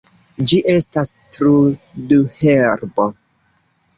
[0.51, 3.07] Ĝi estas trudherbo.